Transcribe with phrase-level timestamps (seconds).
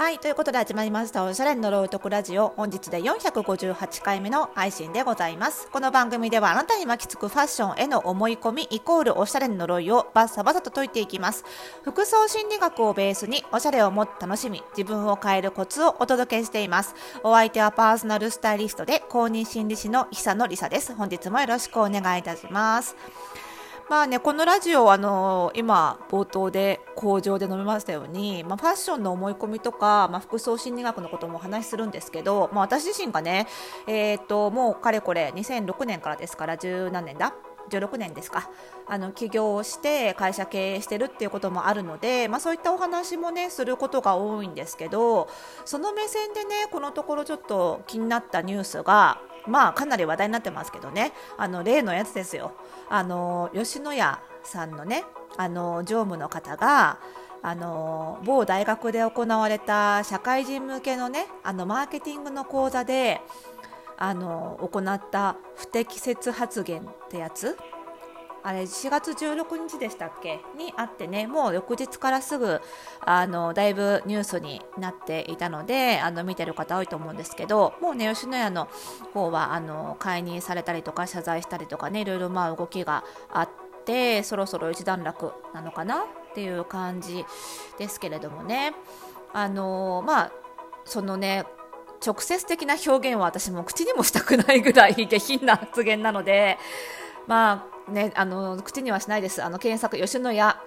[0.00, 1.24] はい、ということで始まりました。
[1.24, 2.54] おしゃれの呪いとくラジオ。
[2.56, 5.68] 本日で458回目の配信でございます。
[5.70, 11.44] この番組ではあなたに巻きつくファッションへの思い込みイコールおしゃれの呪いをバッサバサと解いていきます。
[11.82, 16.94] 服装心理学をベースにおしゃれをもっと楽しみ自分を変えるコツをお届けしています。
[17.22, 20.94] お相手はパーソナルスタイリストで公認心理師の久野里沙です。
[20.94, 22.96] 本日もよろしくお願いいたします。
[23.90, 33.48] まあね、このラジオ、あの今、冒頭で工場で飲みましたように、まあ、ファッションの思い込みとか、まあ、服装心理学のこともお話しするんですけど、まあ、私自身がね、
[33.88, 37.34] えーと、もうかれこれ2006年からですから10何年だ
[37.68, 38.48] ？16年ですか。
[38.86, 45.28] あの起業して会社経営してるっていうこともあるので、まあ、そういったお話もねすることが多いんですけど
[45.64, 51.12] その目線でねこのところちょっと気になったニュースがまあかなり話題になってますけどね。
[51.36, 52.52] あの例のやつですよ。
[52.88, 55.04] あの吉野家さんのね
[55.36, 56.98] あの常務の方が
[57.42, 63.20] あの某大学で行われた社会人向けのねあのマーケティングの講座で
[63.96, 67.56] あの行った不適切発言ってやつ。
[68.42, 70.40] あれ4月16日でしたっけ？
[70.56, 72.60] にあってねもう翌日からすぐ
[73.04, 78.68] あのだいぶニュースになっていたのであの見てる方多いと思うんですけどもうね吉野家の
[79.12, 83.48] 方はあの解任されたりとか謝罪したりとかねいろいろまあ動きがあっ
[83.84, 87.24] てそろそろ一段落なのかなっていう感じ
[87.78, 88.74] ですけれどもね。
[89.32, 90.32] あのまあ
[90.84, 91.44] そのね
[92.04, 96.58] 直接的な表現は私も口にもしたくないぐらい下品な発言なので
[97.26, 100.60] まあね、あの口にはしないです、あの検索、吉野家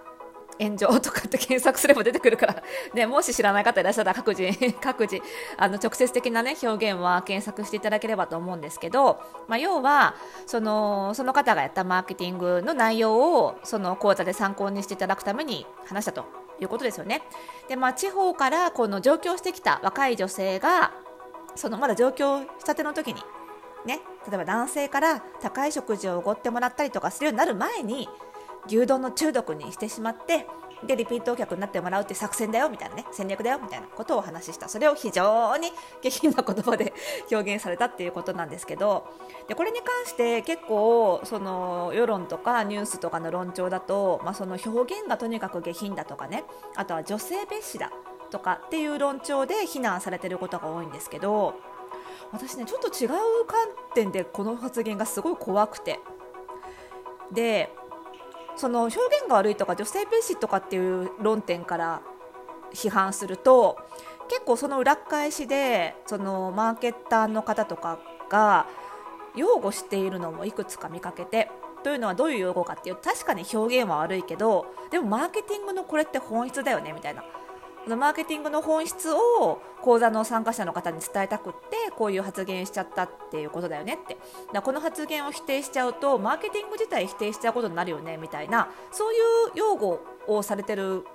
[0.60, 4.44] 炎上とかって検索すれば出てくるから、 ね、もし知らない方いらっしゃったら各自、
[4.82, 5.22] 各自
[5.58, 16.26] あの直接的な、ね、表現は検索していただければと思うんですけど、まあ、要はそのその方がやったマーケティングの内容をその講座で参考にしていただくために話したと
[16.60, 17.24] いうことですよね。
[17.68, 20.92] でまあ、地方からこの上京してきた若い女性が
[21.56, 23.22] そのまだ上京したての時に
[23.86, 28.08] ね、例えば男性から高い食事をおごってもらったりとかするようになる前に
[28.68, 30.48] 牛丼の中毒にしてしまって
[30.88, 34.68] でリピート客になってもらうって作戦だよみたいなね戦略だよみたいなことをお話しした。
[34.68, 35.72] それを非常に
[36.02, 36.94] 下品な言葉で
[37.32, 39.08] 表現されたっていうことなんですけど
[39.48, 46.44] でこれに関して結構その世論とかニュースとかの論調だと、まあ、その表現がとにかく下品だとかね
[46.76, 47.92] あとは女性蔑視だ
[48.30, 51.56] とかっていう論調で非難されてることが多いんですけど
[52.34, 53.10] 私ねちょっと違う
[53.48, 53.60] 観
[53.94, 56.00] 点でこの発言がすごい怖くて。
[57.32, 57.70] で
[58.56, 62.02] その表現が悪いとか女性蔑視とかっていう論点から
[62.72, 63.78] 批判すると
[64.30, 67.98] 結構その裏返しでそのマーケッターの方とか
[68.30, 68.68] が
[69.36, 71.50] 擁護しているのもいくつか見かけて
[71.84, 77.24] というのはどういう用語かっていう確かに表現は悪いけどでもマーケティングのこれって本質だよねみたいな。
[77.88, 84.18] マーケティングの本質を講座の参加者の方に伝えたくってこういう発言しちゃったっていうことだよねって。
[84.54, 88.70] だこの発言を否定しちゃうとマーケティング自体否定しちゃうことになるよねみたいな。
[88.92, 89.22] そういう
[89.56, 91.06] 用語をされてる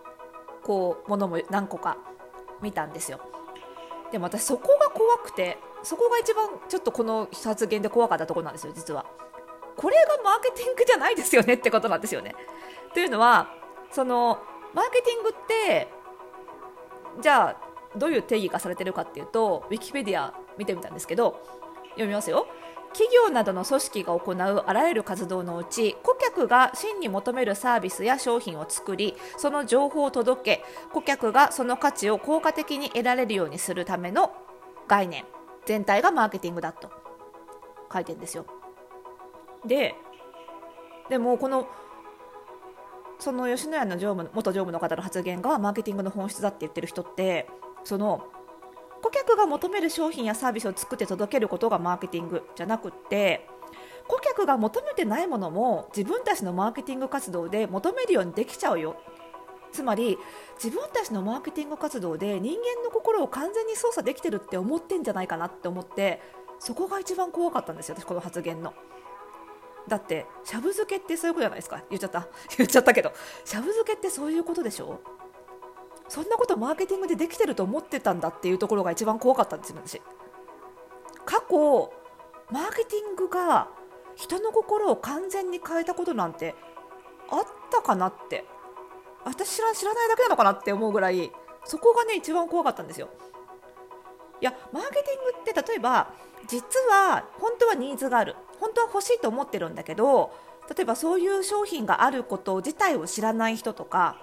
[0.62, 1.96] こうものも何個か
[2.60, 3.20] 見たんですよ。
[4.12, 9.06] でも私そこが怖くてそこが一番ちょっとこの発言で怖かったところなんですよ実は。
[9.76, 12.34] これがマーケティングじゃないですよねってことなんですよね。
[12.92, 13.48] というのは
[13.90, 14.42] その
[14.74, 15.88] マーケティングって
[17.20, 17.56] じゃあ
[17.98, 21.40] どういう定義がされてるかっていうとウィキペディア見てみたんですけど
[21.90, 22.46] 読みますよ。
[22.92, 24.36] 企業などの組織が行う
[24.66, 34.32] あらゆる活動のうち顧客が真に求めるサービスや商品を作りその情報を届け顧客がその価値を効果的に得られるようにするための
[34.88, 35.24] 概念
[35.66, 36.90] 全体がマーケティングだと
[37.92, 38.46] 書いてるんですよ。
[39.66, 39.94] で
[41.10, 41.68] でもこの
[43.18, 47.48] その吉野家の常務元常務の方の発言がマーケティングの本質だって言ってる人って
[47.84, 48.24] その
[49.02, 53.46] 顧客が求める商品やサービスを作って届けることがマーケティングじゃなくって
[54.06, 58.96] 顧客が求めてないものも自分たちのマーケティング活動で求めるようにできちゃうよ
[59.72, 60.16] つまり
[60.62, 66.20] 自分たちのマーケティング活動で人間の心を完全に操作できてるって思ってんじゃないかなって思って
[66.58, 68.74] そこが一番怖かったんですよ私この発言の。
[69.88, 71.82] だってしゃぶ漬けってそういうことじゃないですか？
[71.90, 72.28] 言っちゃった。
[72.56, 73.12] 言っちゃったけど。
[73.44, 75.00] しゃぶ漬けってそういうことでしょ？
[76.08, 80.00] そんなことマーケティングでできてると思ってたんだっていうところが一番怖かったんですよ私。
[81.24, 81.92] 過去
[82.50, 83.68] マーケティングが
[84.14, 86.54] 人の心を完全に変えたことなんて
[87.30, 88.46] あったかなって。
[89.24, 91.30] 私知ら知らないだけなのかなって思うぐらい
[91.64, 93.08] そこがね一番怖かったんですよ。
[94.40, 96.12] いやマーケティングって例えば
[96.46, 100.32] 実は本当はニーズがある本当は欲しいと思ってるんだけど
[100.74, 104.16] 例えばそういう商品があること自体を知らない人とか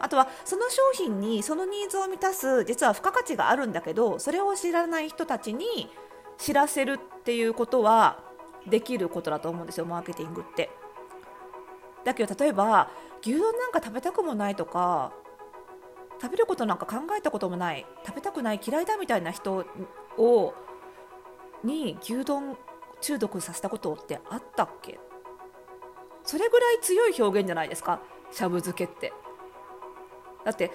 [0.00, 5.88] あとはその商品にそのニーズを満たす実は付加価値があるんだけどそれを知らない人たちに
[6.38, 8.18] 知らせるっていうことは
[8.68, 10.70] できることだと思うんですよマーケティングって。
[12.04, 12.90] だけど例えば
[13.22, 15.12] 牛丼なんか食べたくもないとか
[16.22, 19.66] 食べることなんか考えたこともない食べたくない嫌いだみたいな人
[20.16, 20.54] を
[21.64, 22.56] に牛丼
[23.00, 25.00] 中毒させたことってあったっけ？
[26.22, 28.00] それぐらい強い表現じゃないですか？
[28.30, 29.12] しゃぶ漬けって。
[30.44, 30.70] だって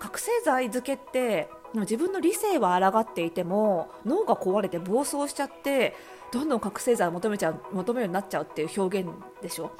[0.00, 5.94] 覚醒剤漬けって自分の理性は抗っていても脳が壊れて暴走しちゃって
[6.32, 9.10] どんどん覚醒剤を求めちゃう求めるようになっちゃうっていう表現
[9.40, 9.70] でしょ？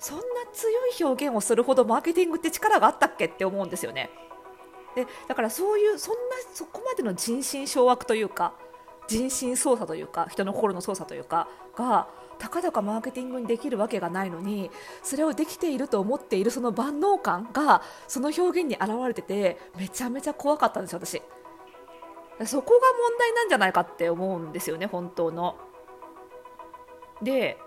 [0.00, 4.10] そんな強い表現をするほどマーケティングって力があったっけって思うんですよね。
[4.94, 6.20] でだからそういうそんな
[6.52, 8.54] そこまでの人心掌握というか
[9.08, 12.08] 人心操作というか人の心の操作というかが
[12.38, 14.70] たかだかマーケティングにできるわけがないのに
[15.02, 21.22] それをできていると思っているその万能感がその表現に現れててめちゃめちゃ怖かったんですよ私。
[22.44, 25.56] そこが問題なんじゃないかって思うんですよね本当の。
[27.22, 27.58] で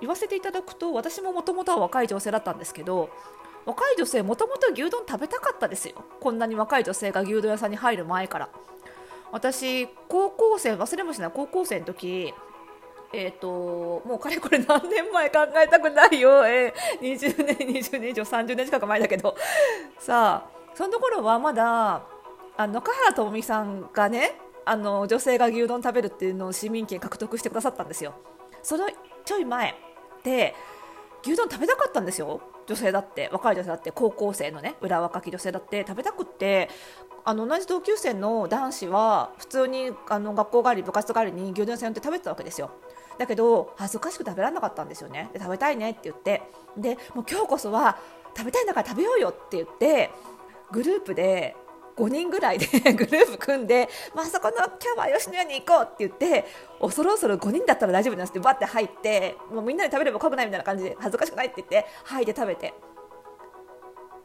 [0.00, 3.10] 言わせていただくと私ももともとは若い女性だったんですけど
[3.64, 6.04] 若い女性もともと牛丼食べたかったですよ。
[6.20, 8.48] こんなに若い女性が牛丼屋さんに入る前から。
[9.30, 11.30] 私高校生忘れもしない。
[11.32, 12.34] 高校生の時
[13.14, 19.36] え、ー、ともうかれこれ何年前考えたくないよ、えー、20年20年以上30年近く前だけど。
[19.98, 22.02] さあその頃はまだ
[22.56, 28.14] あの中原智美さんがねあの女性が牛丼食べるっていうのを市民権獲得してくださったんですよ。
[28.62, 28.86] その
[29.24, 29.74] ちょい前
[30.24, 30.54] で
[31.24, 32.40] 牛丼食べたかったんですよ。
[32.66, 33.28] 女性だって。
[33.32, 33.92] 若い女性だって。
[33.92, 35.84] 高校生のね裏若き女性だって。
[35.86, 36.68] 食べたくって。
[37.24, 42.70] あの同じ同級生の男子は普通にあの学校帰り部活帰りに牛丼屋さん寄って食べてたわけですよ。
[43.18, 45.30] だけど恥ずかしく食べられなかったんですよね。
[45.32, 46.42] で食べたいねって言って。
[46.76, 47.98] でもう今日こそは
[48.36, 50.10] 食べたいんだから食べようよって言って
[50.72, 51.54] グループで
[51.96, 56.46] 5人ぐらいで グループ組んで、まあそこのキャバ吉野家に行こうって言って
[56.80, 62.74] 恐る恐る5人だったら大丈夫なんですってバッて入ってもうみんなで食べれば怖くないみたいな感じで恥ずかしくないって言って入って食べて。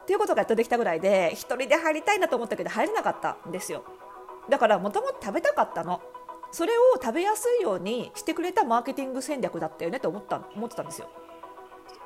[0.02, 3.84] っていうことがやっとできたぐらいで1人で入りたいなと思ったけど入れなかったんですよ。
[4.48, 6.02] だからもともと食べたかったの。
[6.52, 11.10] それを食べやすいようにしてくれたマーケティング戦略だったよねと思った思ってたんですよ。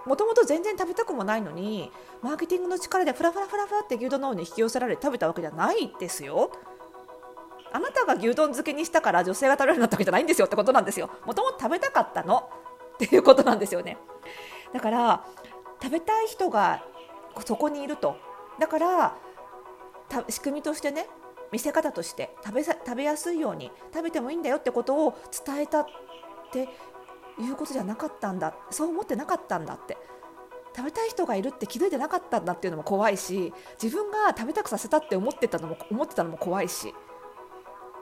[0.05, 6.51] もともと全然食べたくもないのにマーケティングの力でフラフラフラフラって牛丼の方に引き寄せられて食べたわけじゃないですよ。
[7.73, 11.09] あなたが牛丼漬けにしたから女性が食べるようになったわけじゃないんですよってことなんですよ。
[11.25, 12.49] もともと食べたかったの。
[12.95, 13.97] っていうことなんですよね。
[14.73, 15.25] だから
[15.81, 16.83] 食べたい人が
[17.45, 18.15] そこにいると。
[18.59, 19.15] だから
[20.29, 21.07] 仕組みとしてね
[21.51, 25.85] 見せ方として食べ食べやすいように食べてもいいんだよってことを伝えたっ
[26.51, 26.67] て
[27.41, 28.53] いうことじゃなかったんだ。
[28.69, 29.97] そう思ってなかったんだって。
[30.75, 36.93] 食べたい人がいるって気づいてなかったんだっていうのも怖いし自分が食べたくさせたって思ってたのも思ってたのも怖いし。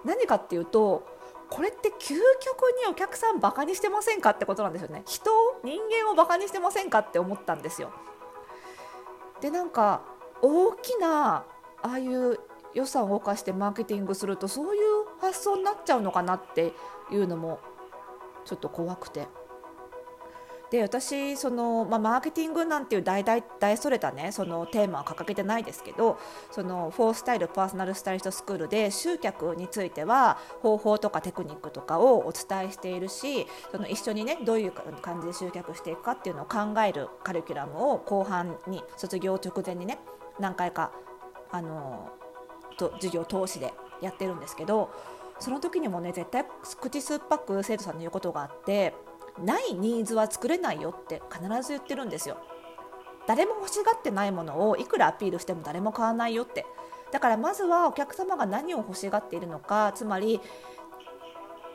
[0.05, 1.03] 何かっていうと
[1.49, 5.01] これって究極にお客さんバカにしてませんかってことなんですよね。
[5.05, 5.31] 人
[5.63, 7.91] 人間をバカにしてませんかって思ったんですよ。
[9.41, 10.01] でなんか
[10.41, 11.45] 大きな
[11.81, 12.39] ああいう
[12.73, 14.81] 予算を動かしてマーケティングするとそういう
[15.19, 16.73] 発想になっちゃうのかなって
[17.09, 17.59] いうのも
[18.49, 19.27] ちょっと怖くて。
[20.71, 26.19] で私その、まあ、マーケティングなんていう大大大それたねそのテーマは掲げてないですけど
[26.51, 39.97] そのフォースタイルパーソナルスタイリストスクールで集客については方法とかテクニックとかをお伝えしているしその一緒にねどういう感じで集客していくかっていうのを考えるカリキュラムを後半に卒業直前にね
[40.39, 40.91] 何回か
[41.51, 42.11] あの
[42.77, 44.91] と授業通しでやってるんですけど
[45.39, 46.45] その時にもね絶対
[46.81, 48.93] 口酸っぱく生徒さんの言うことがあって
[49.43, 52.37] ないニーズは作れないよって必ず言ってるんですよ
[53.27, 56.65] 誰も欲しがってないものをいくらアピールしても誰も買わないよって
[57.11, 60.41] だからまずはお客様が何を欲しがっているのかつまり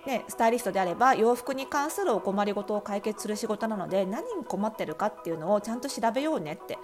[0.06, 6.78] ね、スタイリストであれば洋服に関するお困りごとを解決する仕事なので何に困ってるかっていうのをちゃんと調べようねって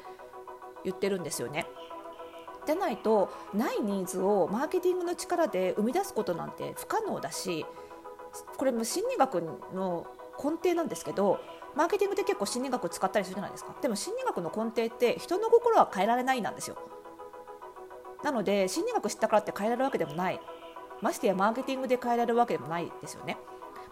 [0.85, 1.67] 言ってるんですよね。
[2.75, 7.67] でないとないニーズをマーケティングの力で生み出すことなんて不可能だし
[8.57, 9.43] これも心理学
[9.75, 10.07] の
[10.43, 11.41] 根底なんですけど
[11.75, 13.75] マーケティングって結構心理学使ったりするじゃないですか。
[13.81, 16.77] でも心理学の根底って人の心は変えられないなんですよ。
[18.25, 20.41] なので心理学知ったからって変えられるわけでもない。
[21.01, 23.39] ましてやマーケティングで変えられるわけでもないですよね。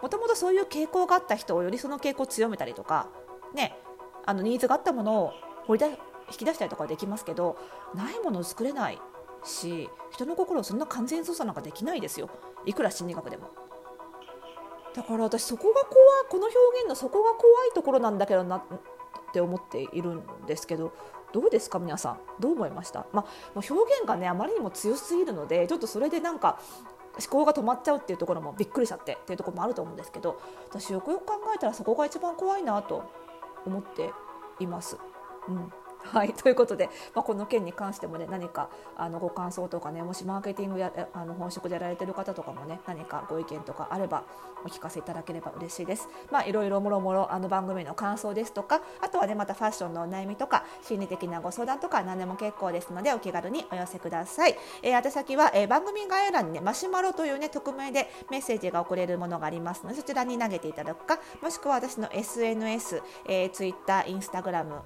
[0.01, 3.07] もともとそういう傾向があった人をよりその傾向を強めたりとか
[3.53, 3.77] ね
[4.25, 5.33] あのニーズがあったものを
[5.65, 5.99] 掘り出
[6.31, 7.57] 引き出したりとかできますけど
[7.95, 8.99] ないものを作れない
[9.43, 12.29] し人の心をそんな完全操作なんかできないですよ
[12.65, 13.49] いくら心理学でも。
[14.93, 15.89] だから私そこが怖い
[16.29, 18.63] この表現のそこが怖いところなんだけどなっ
[19.31, 20.91] て思っているんですけど
[21.31, 22.19] どうですか皆さん？
[22.39, 26.59] どう思いました、まあ、表現がねあまりにも強すぎるのでちょっとそれでなんか
[27.19, 33.03] 思考が止まっちゃうっていうところもびっくりしちゃってっていうところもあると思うんですけど私よくよく考えたらそこが一番怖いなと
[33.65, 34.09] 思って
[34.59, 34.97] います。
[35.47, 35.71] うん
[36.11, 44.23] はい、ということで、まあ、この件に関してもね何かあのご感想とかねもしマーケティングやあの本職でやられてる方とかもね何かご意見とかあれば
[44.63, 46.09] お聞かせいただければ嬉しいです。
[46.31, 54.55] まあ、いろいろもろもろあの番組の感想ですとかあとはねまたファッションのお悩みとか心理的なご相談とか何でも結構ですのでお気軽にお寄せください。
[54.81, 64.81] えー、宛先は、えー、番組概要欄にねマシュマロというね匿名でメッセージが送れるものがありますのでそちらに投げていただくかもしくは私の SNS、えー、Twitter、Instagram、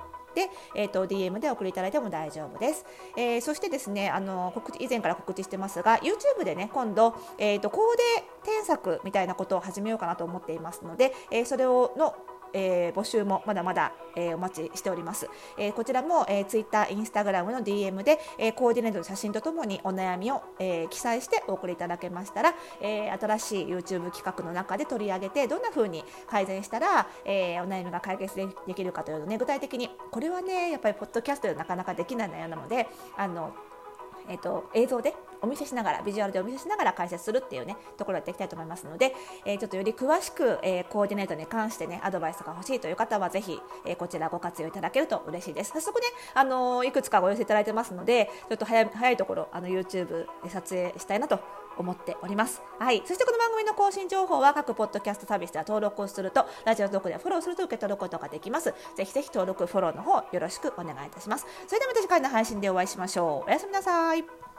[0.76, 2.86] えーと、DM で送りいただいても大丈夫です。
[3.18, 12.16] えー、そしてですねあの告知以前から告知してますが YouTube でね今度、えーと、コーデ添削みたいなことを始めようかなと思っていますので、えー、それをの
[12.54, 15.28] えー、募集もまだまだ、えー、お待ちしております。
[15.58, 33.54] えー、こちらも、えー、Twitter、Instagram の DM で、えー、コーディネートの写真とともにお悩みを、えー、記載してお送りいただけましたら、えー、新しい YouTube 企画の中で取り上げてどんな風に改善したら、えー、お悩みが解決できるかというのをね具体的にこれはねやっぱりポッドキャストではなかなかできない内容なのであの
[34.30, 39.14] えーと、映像でお見せしながらビジュアルでお見せしながら解説するっていうねところをやっていきたいと思いますので、
[39.46, 45.72] えー、ちょっとより詳しく、えー、コーディネートに関してねアドバイスが欲しいという方はぜひ、えー、こちらご活用いただけると嬉しいです。
[45.74, 51.40] 早速ね、あのいくつかご寄せいただいてますのでちょっと早い早いところあの YouTube で撮影したいなと
[51.78, 52.62] 思っております。
[52.80, 53.02] はい。
[53.06, 58.74] そしてこの番組の更新情報は各ポッドキャストサービスでは登録をすると、ラジオトークでフォローすると受け取ることができます。
[58.96, 61.46] ぜひぜひ登録、フォローの方よろしくお願いいたします。
[61.68, 63.50] それではまた次回の配信でお会いしましょう。
[63.50, 64.53] おやすみなさい。